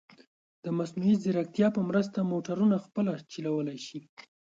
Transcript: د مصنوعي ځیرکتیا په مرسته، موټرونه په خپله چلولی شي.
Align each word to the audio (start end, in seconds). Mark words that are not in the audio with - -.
د 0.63 0.65
مصنوعي 0.77 1.15
ځیرکتیا 1.23 1.67
په 1.75 1.81
مرسته، 1.89 2.29
موټرونه 2.31 2.75
په 2.79 2.83
خپله 2.85 3.11
چلولی 3.31 3.77
شي. 3.85 3.99